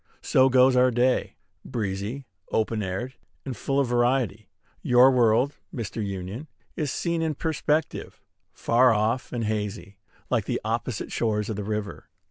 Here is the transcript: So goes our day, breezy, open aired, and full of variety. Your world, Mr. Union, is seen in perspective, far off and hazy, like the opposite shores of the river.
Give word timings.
So 0.23 0.49
goes 0.49 0.75
our 0.75 0.89
day, 0.89 1.35
breezy, 1.63 2.25
open 2.51 2.81
aired, 2.81 3.13
and 3.45 3.55
full 3.55 3.79
of 3.79 3.85
variety. 3.87 4.49
Your 4.81 5.11
world, 5.11 5.57
Mr. 5.71 6.03
Union, 6.03 6.47
is 6.75 6.91
seen 6.91 7.21
in 7.21 7.35
perspective, 7.35 8.19
far 8.51 8.91
off 8.95 9.31
and 9.31 9.43
hazy, 9.43 9.97
like 10.27 10.45
the 10.45 10.59
opposite 10.65 11.11
shores 11.11 11.51
of 11.51 11.55
the 11.55 11.63
river. 11.63 12.09